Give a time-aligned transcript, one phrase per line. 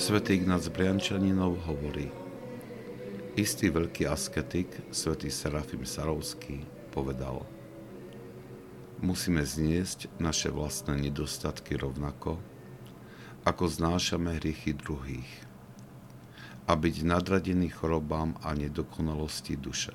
[0.00, 2.08] Svetý Ignác Briančaninov hovorí,
[3.36, 7.44] istý veľký asketik, svätý Serafim Sarovský, povedal,
[9.04, 12.40] musíme zniesť naše vlastné nedostatky rovnako,
[13.44, 15.28] ako znášame hriechy druhých
[16.64, 19.92] a byť nadradený chorobám a nedokonalosti duše.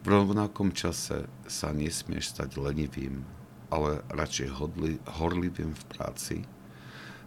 [0.00, 3.28] V rovnakom čase sa nesmieš stať lenivým,
[3.68, 4.48] ale radšej
[5.20, 6.48] horlivým v práci,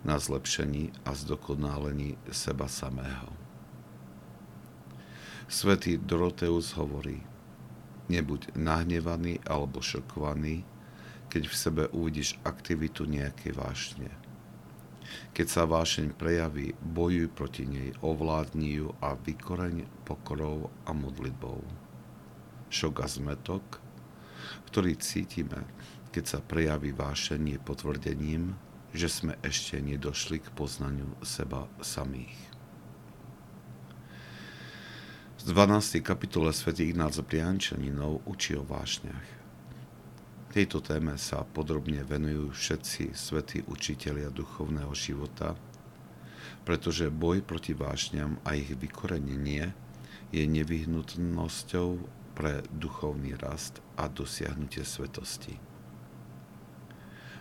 [0.08, 3.28] na zlepšení a zdokonálení seba samého.
[5.52, 7.24] Svetý Doroteus hovorí,
[8.08, 10.64] nebuď nahnevaný alebo šokovaný,
[11.28, 14.12] keď v sebe uvidíš aktivitu nejakej vášne.
[15.32, 21.64] Keď sa vášeň prejaví, bojuj proti nej, ovládni ju a vykoreň pokorou a modlitbou.
[22.68, 23.64] Šok a zmetok,
[24.68, 25.64] ktorý cítime,
[26.12, 28.60] keď sa prejaví vášenie potvrdením,
[28.96, 32.38] že sme ešte nedošli k poznaniu seba samých.
[35.38, 36.02] Z 12.
[36.02, 36.74] kapitole Sv.
[36.76, 39.27] Ignác Briančaninov učí o vášňach.
[40.49, 45.54] Tejto téme sa podrobne venujú všetci svätí učitelia duchovného života,
[46.65, 49.71] pretože boj proti vášňam a ich vykorenenie
[50.34, 51.90] je nevyhnutnosťou
[52.34, 55.77] pre duchovný rast a dosiahnutie svetosti.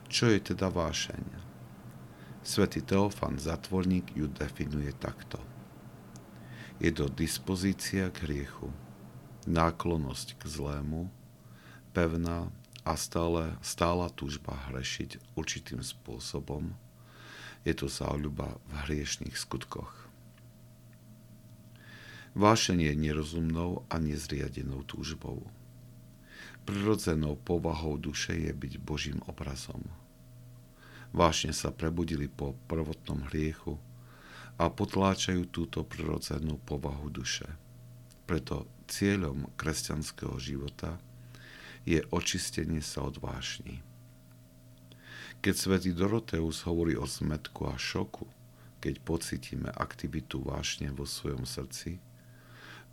[0.06, 1.24] Čo je teda vášeň?
[2.46, 5.42] Svetý Teofan Zatvorník ju definuje takto.
[6.78, 8.70] Je to dispozícia k hriechu,
[9.50, 11.10] náklonosť k zlému,
[11.90, 12.54] pevná
[12.86, 16.70] a stále, stála túžba hrešiť určitým spôsobom.
[17.66, 20.06] Je to záľuba v hriešných skutkoch.
[22.38, 25.42] Vášenie je nerozumnou a nezriadenou túžbou
[26.66, 29.86] Prirodzenou povahou duše je byť Božím obrazom.
[31.14, 33.78] Vášne sa prebudili po prvotnom hriechu
[34.58, 37.46] a potláčajú túto prirodzenú povahu duše.
[38.26, 40.98] Preto cieľom kresťanského života
[41.86, 43.78] je očistenie sa od vášni.
[45.38, 48.26] Keď svätý Doroteus hovorí o zmetku a šoku,
[48.82, 52.02] keď pocítime aktivitu vášne vo svojom srdci,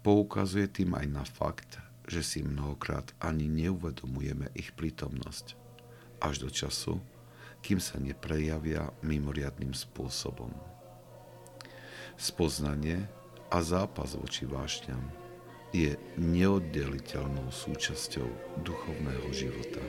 [0.06, 5.56] poukazuje tým aj na fakt, že si mnohokrát ani neuvedomujeme ich prítomnosť
[6.24, 7.00] až do času,
[7.64, 10.52] kým sa neprejavia mimoriadným spôsobom.
[12.20, 13.08] Spoznanie
[13.50, 15.04] a zápas voči vášňam
[15.74, 18.30] je neoddeliteľnou súčasťou
[18.62, 19.82] duchovného života.